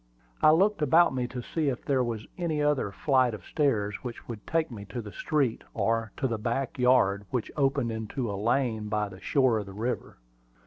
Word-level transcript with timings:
I 0.41 0.49
looked 0.49 0.81
about 0.81 1.13
me 1.13 1.27
to 1.27 1.43
see 1.43 1.69
if 1.69 1.85
there 1.85 2.03
was 2.03 2.25
any 2.35 2.59
other 2.59 2.89
flight 2.91 3.35
of 3.35 3.45
stairs 3.45 3.97
which 4.01 4.27
would 4.27 4.47
take 4.47 4.71
me 4.71 4.83
to 4.85 4.99
the 4.99 5.11
street, 5.11 5.63
or 5.75 6.11
to 6.17 6.27
the 6.27 6.39
back 6.39 6.79
yard, 6.79 7.27
which 7.29 7.51
opened 7.55 7.91
into 7.91 8.27
a 8.27 8.33
lane 8.33 8.89
by 8.89 9.09
the 9.09 9.19
shore 9.21 9.59
of 9.59 9.67
the 9.67 9.73
river. 9.73 10.17